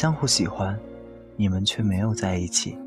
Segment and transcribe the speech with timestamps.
[0.00, 0.80] 相互喜欢，
[1.36, 2.78] 你们却没有在一起。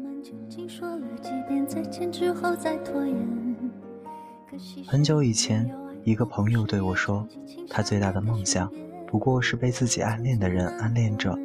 [4.88, 5.72] 很久以前，
[6.04, 7.28] 一个朋友对我说，
[7.70, 8.68] 他最大的梦想
[9.06, 11.38] 不过是被自己暗恋的人暗恋着。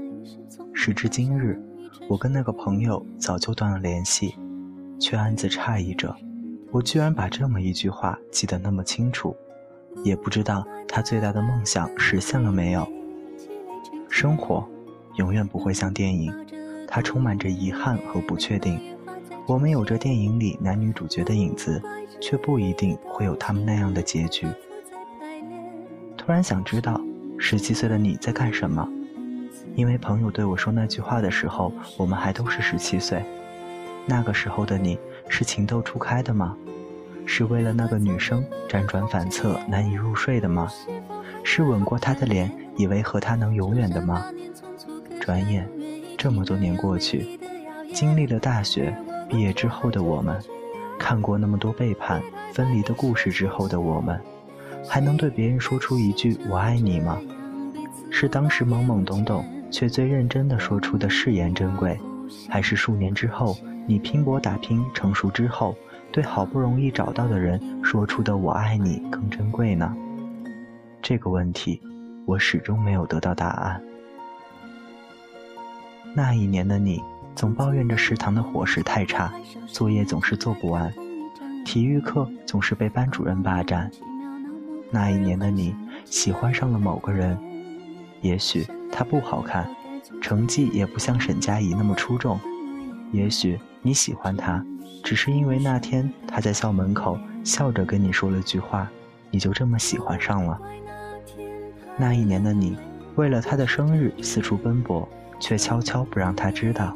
[0.72, 1.60] 时至今日，
[2.08, 4.36] 我跟那个朋友早就断了联系，
[4.98, 6.16] 却暗自诧异着，
[6.70, 9.36] 我居然把这么一句话记得那么清楚，
[10.02, 12.88] 也不知道他最大的梦想实现了没有。
[14.08, 14.66] 生活
[15.18, 16.32] 永远不会像电影，
[16.86, 18.80] 它充满着遗憾和不确定。
[19.46, 21.82] 我们有着电影里男女主角的影子，
[22.20, 24.46] 却不一定会有他们那样的结局。
[26.16, 27.00] 突然想知道，
[27.36, 28.88] 十七岁的你在干什么？
[29.74, 33.20] 因为朋友对我说那句话的时候，我们还都是十七岁。
[34.06, 34.96] 那个时候的你
[35.28, 36.56] 是情窦初开的吗？
[37.26, 40.70] 是为了那个女生辗转反侧难以入睡的吗？
[41.42, 44.24] 是吻过她的脸以为和她能永远的吗？
[45.28, 45.68] 转眼，
[46.16, 47.38] 这么多年过去，
[47.92, 48.96] 经历了大学。
[49.28, 50.42] 毕业之后的我们，
[50.98, 52.22] 看过那么多背叛、
[52.54, 54.18] 分离的故事之后的我们，
[54.88, 57.20] 还能对别人说出一句“我爱你”吗？
[58.08, 62.00] 是当时懵懵懂懂却最认真的说出的誓言珍贵，
[62.48, 63.54] 还是数年之后
[63.86, 65.76] 你拼搏打拼成熟之后，
[66.10, 69.94] 对好不容易找到的人说出的“我爱你”更珍贵呢？
[71.02, 71.82] 这个问题，
[72.24, 73.78] 我始终没有得到答案。
[76.18, 77.00] 那一年的你。
[77.36, 79.32] 总抱怨着食堂的伙食太差，
[79.68, 80.92] 作业总是做不完，
[81.64, 83.88] 体育课总是被班主任霸占。
[84.90, 85.72] 那一年的你
[86.04, 87.38] 喜欢上了某个人，
[88.22, 89.70] 也许他不好看，
[90.20, 92.40] 成绩也不像沈佳宜那么出众，
[93.12, 94.60] 也许你喜欢他，
[95.04, 98.90] 只是因为那天他在校门口笑着跟你说了句话，
[99.30, 100.60] 你就这么喜欢上了。
[101.96, 102.76] 那一年的你
[103.14, 106.94] 为了他的生日四处奔波，却悄悄不让他知道。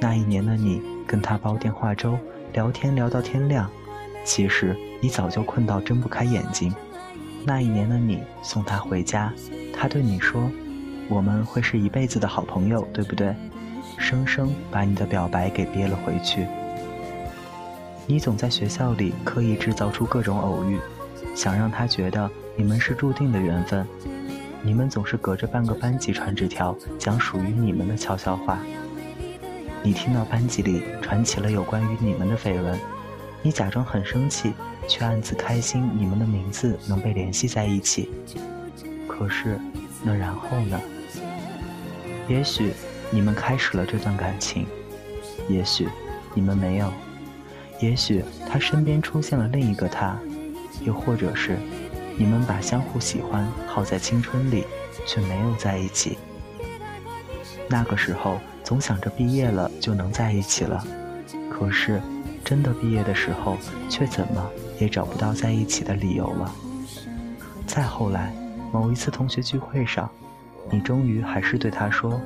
[0.00, 2.18] 那一年的你跟他煲电话粥，
[2.52, 3.68] 聊天聊到天亮，
[4.24, 6.74] 其实你早就困到睁不开眼睛。
[7.44, 9.32] 那一年的你送他回家，
[9.72, 10.50] 他对你说
[11.08, 13.34] ：“我们会是一辈子的好朋友，对不对？”
[13.98, 16.46] 生生把你的表白给憋了回去。
[18.06, 20.78] 你总在学校里刻意制造出各种偶遇，
[21.34, 23.86] 想让他觉得你们是注定的缘分。
[24.62, 28.58] 你们总是隔着半个班级传纸条，讲属于你们的悄悄话。
[29.82, 32.78] 你听到班级里传起了有关于你们的绯闻，
[33.42, 34.52] 你假装很生气，
[34.88, 38.10] 却暗自开心你们的名字能被联系在一起。
[39.06, 39.58] 可是，
[40.02, 40.80] 那然后呢？
[42.26, 42.72] 也许
[43.10, 44.66] 你们开始了这段感情，
[45.48, 45.88] 也许
[46.34, 46.92] 你们没有，
[47.80, 50.18] 也许他身边出现了另一个他，
[50.82, 51.56] 又或者是
[52.18, 54.64] 你们把相互喜欢耗在青春里，
[55.06, 56.18] 却没有在一起。
[57.70, 58.38] 那个时候。
[58.64, 60.84] 总想着毕业了就能在一起了，
[61.50, 62.02] 可是
[62.44, 63.56] 真的毕业的时候，
[63.88, 64.46] 却怎么
[64.78, 66.54] 也找不到在一起的理由了。
[67.66, 68.30] 再后来，
[68.70, 70.10] 某一次同学聚会上，
[70.70, 72.20] 你终于还是对他说：“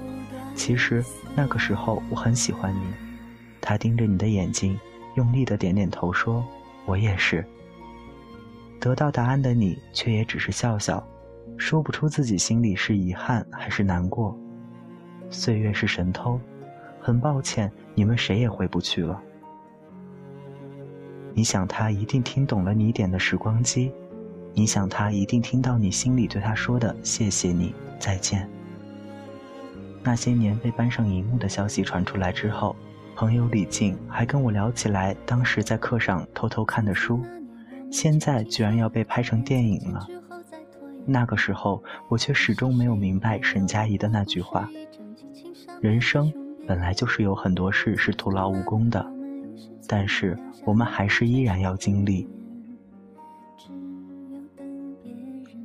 [0.56, 1.04] 其实
[1.36, 2.82] 那个时候我很喜欢你。”
[3.62, 4.76] 他盯着你的眼睛，
[5.14, 6.44] 用力的点点头说
[6.86, 7.47] ：“我也是。”
[8.82, 11.00] 得到答案的你却也只是笑笑，
[11.56, 14.37] 说不出自己心里是遗憾还是难过。
[15.31, 16.37] 岁月是神偷，
[17.00, 19.22] 很抱歉，你们谁也回不去了。
[21.32, 23.93] 你想他一定听懂了你点的时光机，
[24.53, 28.50] 你想他一定听到你心里对他说的谢谢你再见。
[30.03, 32.75] 那些年被搬上荧幕的消息传出来之后，
[33.14, 37.25] 朋友李静还跟我聊起来当时在课上偷偷看的书，
[37.92, 40.06] 现在居然要被拍成电影了。
[41.04, 44.68] 那个时候我却始终没有明白沈佳宜的那句话。
[45.80, 46.32] 人生
[46.66, 49.04] 本来就是有很多事是徒劳无功的，
[49.86, 52.26] 但是我们还是依然要经历。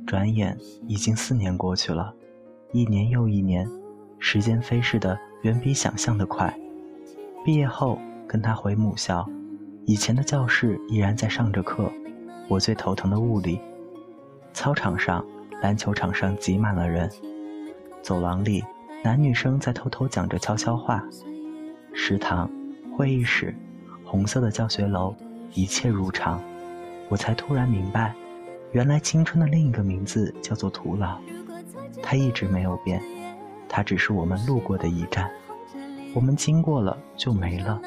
[0.06, 2.12] 转眼已经四年过去了，
[2.72, 3.68] 一年又一年，
[4.18, 6.52] 时间飞逝的远比想象的快。
[7.44, 9.26] 毕业后跟他回母校，
[9.86, 11.92] 以前的教室依然在上着课，
[12.48, 13.60] 我最头疼的物理。
[14.52, 15.24] 操场上、
[15.62, 17.08] 篮球场上挤满了人，
[18.02, 18.64] 走廊里。
[19.04, 21.04] 男女生在偷偷讲着悄悄话，
[21.92, 22.50] 食堂、
[22.96, 23.54] 会议室、
[24.04, 25.14] 红色的教学楼，
[25.54, 26.42] 一切如常。
[27.08, 28.12] 我才突然明白，
[28.72, 31.16] 原来青春的另一个名字叫做徒劳。
[32.02, 33.00] 它一直没有变，
[33.68, 35.30] 它只是我们路过的一站。
[36.12, 37.80] 我们经过了就没了，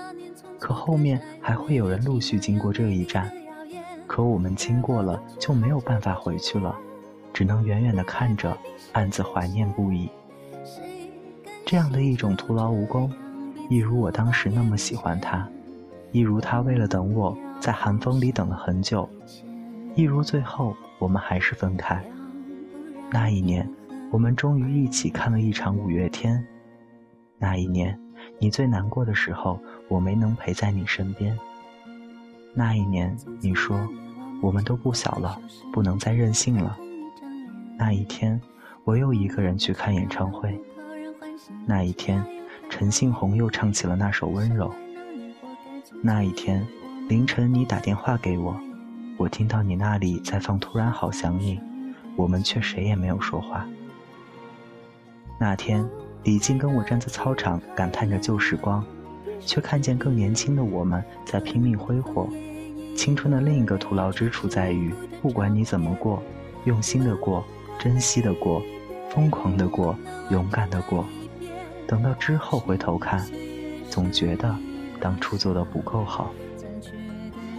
[0.59, 3.29] 可后面还会有人陆续经过这一站。
[4.11, 6.77] 可我们经过了就没有办法回去了，
[7.31, 8.57] 只能远远地看着，
[8.91, 10.09] 暗自怀念不已。
[11.65, 13.09] 这样的一种徒劳无功，
[13.69, 15.47] 一如我当时那么喜欢他，
[16.11, 19.09] 一如他为了等我在寒风里等了很久，
[19.95, 22.03] 一如最后我们还是分开。
[23.09, 23.65] 那一年，
[24.11, 26.45] 我们终于一起看了一场五月天。
[27.37, 27.97] 那一年，
[28.39, 31.39] 你最难过的时候，我没能陪在你身边。
[32.53, 33.87] 那一年，你说
[34.41, 35.39] 我们都不小了，
[35.71, 36.77] 不能再任性了。
[37.77, 38.39] 那一天，
[38.83, 40.59] 我又一个人去看演唱会。
[41.65, 42.23] 那一天，
[42.69, 44.69] 陈信宏又唱起了那首《温柔》。
[46.01, 46.65] 那一天，
[47.07, 48.59] 凌晨你打电话给我，
[49.17, 51.57] 我听到你那里在放《突然好想你》，
[52.15, 53.65] 我们却谁也没有说话。
[55.39, 55.87] 那天，
[56.23, 58.85] 李静跟我站在操场感叹着旧时光。
[59.45, 62.27] 却看见更年轻的我们在拼命挥霍。
[62.95, 66.21] 青春的另一个徒劳之处在于，不管你怎么过，
[66.65, 67.43] 用心的过，
[67.79, 68.61] 珍惜的过，
[69.09, 69.95] 疯狂的过，
[70.29, 71.05] 勇敢的过，
[71.87, 73.25] 等到之后回头看，
[73.89, 74.55] 总觉得
[74.99, 76.31] 当初做的不够好。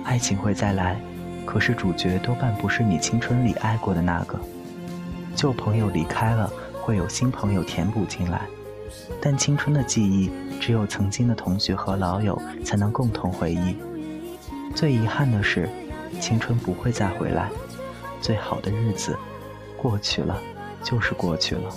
[0.05, 1.01] 爱情会再来，
[1.47, 4.39] 可是主角多半不是你青春里爱过的那个。
[5.35, 8.43] 旧朋友离开了，会有新朋友填补进来。
[9.21, 10.31] 但青春的记忆，
[10.61, 13.77] 只有曾经的同学和老友才能共同回忆。
[14.75, 15.69] 最遗憾的是，
[16.21, 17.51] 青春不会再回来。
[18.21, 19.17] 最好的日子，
[19.77, 20.41] 过去了，
[20.83, 21.75] 就是过去了。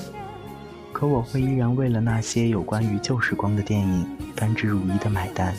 [0.93, 5.53] 可我会依然为了那些有关于旧时光的电影，甘之如饴的买单。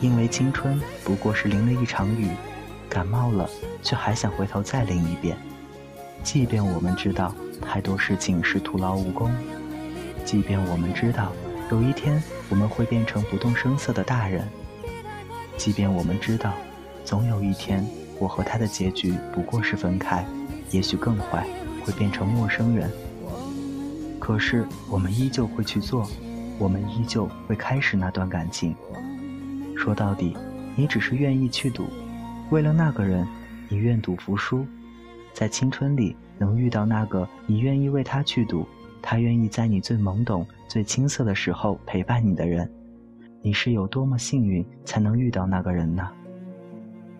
[0.00, 2.28] 因为青春不过是淋了一场雨，
[2.88, 3.48] 感冒了，
[3.82, 5.36] 却还想回头再淋一遍。
[6.22, 9.30] 即便我们知道太多事情是徒劳无功。
[10.24, 11.32] 即便我们知道
[11.70, 14.48] 有一天我们会变成不动声色的大人，
[15.56, 16.52] 即便我们知道
[17.04, 17.86] 总有一天
[18.18, 20.24] 我和他的结局不过是分开，
[20.70, 21.46] 也许更坏，
[21.84, 22.90] 会变成陌生人，
[24.18, 26.08] 可是我们依旧会去做，
[26.58, 28.74] 我们依旧会开始那段感情。
[29.76, 30.36] 说到底，
[30.74, 31.86] 你只是愿意去赌，
[32.50, 33.26] 为了那个人，
[33.68, 34.66] 你愿赌服输，
[35.34, 38.66] 在青春里能遇到那个你愿意为他去赌。
[39.06, 42.68] 他愿意在你最懵懂、最青涩的时候陪伴你的人，
[43.42, 46.10] 你是有多么幸运才能遇到那个人呢？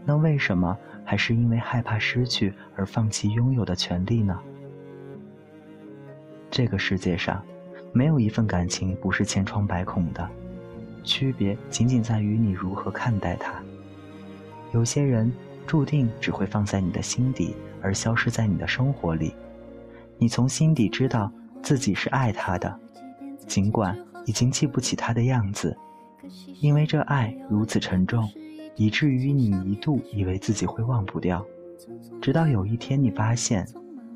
[0.02, 4.40] 那为什么还是因为害怕失去而放弃拥有的权利呢？
[6.50, 7.44] 这个世界上，
[7.92, 10.26] 没有一份感情不是千疮百孔的，
[11.02, 13.62] 区别仅仅在于你如何看待它。
[14.72, 15.30] 有些人
[15.66, 19.34] 注定只会放在你的心底，而消失在你的生活里，
[20.16, 21.30] 你从心底知道。
[21.64, 22.78] 自己是爱他的，
[23.46, 25.74] 尽管已经记不起他的样子，
[26.60, 28.28] 因为这爱如此沉重，
[28.76, 31.42] 以至于你一度以为自己会忘不掉。
[32.20, 33.66] 直到有一天，你发现，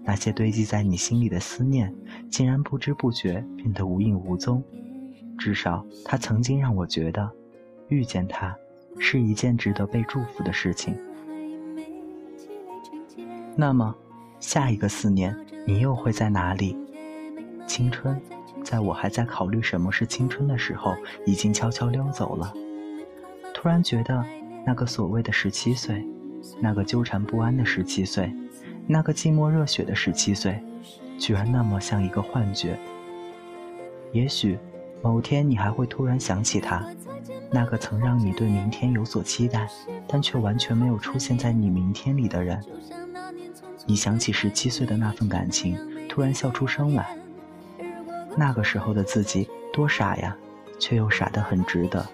[0.04, 1.92] 那些堆积在你心里的思念，
[2.30, 4.62] 竟然不知不觉变得无影无踪。
[5.38, 7.30] 至少，他曾经让我觉得，
[7.88, 8.54] 遇见他
[8.98, 10.94] 是一件值得被祝福的事情。
[13.56, 13.94] 那么，
[14.38, 15.34] 下一个四年，
[15.66, 16.76] 你又会在哪里？
[17.68, 18.20] 青春，
[18.64, 20.96] 在我还在考虑什么是青春的时候，
[21.26, 22.52] 已经悄悄溜走了。
[23.54, 24.24] 突然觉得，
[24.64, 26.04] 那个所谓的十七岁，
[26.58, 28.32] 那个纠缠不安的十七岁，
[28.86, 30.58] 那个寂寞热血的十七岁，
[31.18, 32.78] 居然那么像一个幻觉。
[34.12, 34.58] 也许，
[35.02, 36.82] 某天你还会突然想起他，
[37.52, 39.68] 那个曾让你对明天有所期待，
[40.06, 42.58] 但却完全没有出现在你明天里的人。
[43.86, 47.17] 你想起十七岁的那份感情，突然笑出声来。
[48.38, 50.36] 那个时候的自己多傻呀，
[50.78, 52.06] 却又傻得很值得。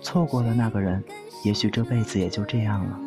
[0.00, 1.00] 错过了那个人，
[1.44, 3.00] 也许这辈子也就这样了。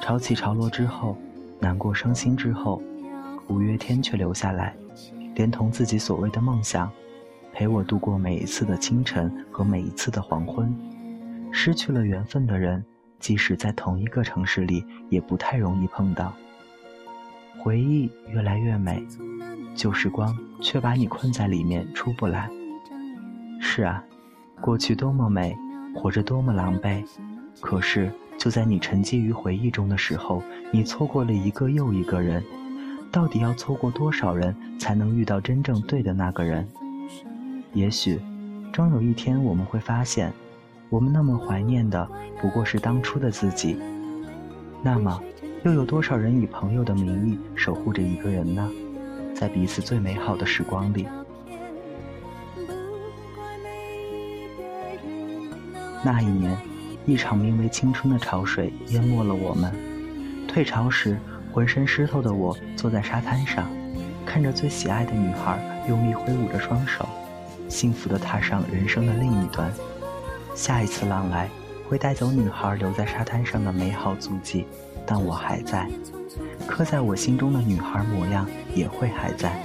[0.00, 1.14] 潮起潮落之后，
[1.60, 2.80] 难过伤心之后，
[3.48, 4.74] 五月天却留下来，
[5.34, 6.90] 连同自己所谓的梦想，
[7.52, 10.74] 陪我度过每一次的清晨和每一次的黄昏。
[11.52, 12.82] 失去了缘分的人，
[13.20, 16.32] 即使在同一个城市里，也不太容易碰到。
[17.58, 19.06] 回忆越来越美。
[19.74, 22.50] 旧时光却把你困在里面出不来。
[23.60, 24.02] 是啊，
[24.60, 25.56] 过去多么美，
[25.94, 27.04] 活着多么狼狈。
[27.60, 32.42] 可是就在你沉寂于回忆中的时候，你错过了一个又一个人。
[33.10, 36.68] 到底要错过多少人才能遇到真正对的那个人？
[37.72, 38.20] 也许，
[38.72, 40.32] 终有一天我们会发现，
[40.90, 42.06] 我们那么怀念的
[42.40, 43.78] 不过是当初的自己。
[44.82, 45.20] 那么，
[45.64, 48.70] 又有多少人以朋友的名义守护着一个人呢？
[49.34, 51.06] 在彼此最美好的时光里，
[56.04, 56.56] 那一年，
[57.06, 59.72] 一场名为青春的潮水淹没了我们。
[60.46, 61.18] 退潮时，
[61.52, 63.68] 浑身湿透的我坐在沙滩上，
[64.24, 67.08] 看着最喜爱的女孩用力挥舞着双手，
[67.68, 69.72] 幸福地踏上人生的另一端。
[70.54, 71.48] 下一次浪来，
[71.88, 74.66] 会带走女孩留在沙滩上的美好足迹，
[75.06, 75.88] 但我还在，
[76.66, 79.58] 刻在我心中的女孩模样也会还在。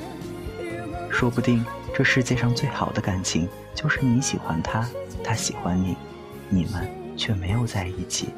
[1.12, 1.64] 说不定，
[1.94, 4.88] 这世界上最好的感情，就是你喜欢他，
[5.22, 5.98] 他喜欢你，
[6.50, 6.88] 你们
[7.18, 8.30] 却没有在一起。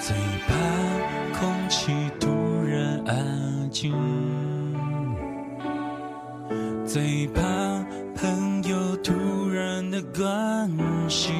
[0.00, 0.16] 最
[0.48, 2.39] 怕空气突
[6.84, 7.40] 最怕
[8.16, 9.12] 朋友突
[9.48, 10.68] 然的关
[11.08, 11.32] 心，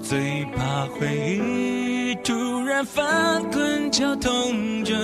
[0.00, 4.94] 最怕回忆突然翻滚绞痛着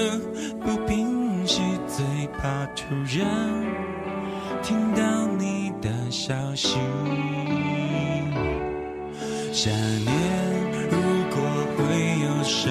[0.63, 2.05] 不平息，最
[2.39, 3.27] 怕突然
[4.63, 6.79] 听到你的消息，
[9.53, 9.73] 想
[10.05, 10.65] 念。
[12.47, 12.71] 声，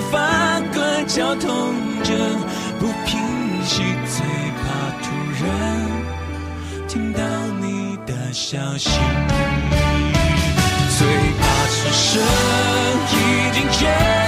[0.00, 2.12] 发哥绞痛着
[2.78, 3.20] 不平
[3.64, 4.24] 息，最
[4.60, 4.64] 怕
[5.02, 5.06] 突
[5.44, 5.46] 然
[6.88, 7.20] 听到
[7.60, 8.90] 你的消息，
[10.98, 11.06] 最
[11.38, 12.22] 怕此生
[13.10, 13.14] 已
[13.52, 14.23] 经绝。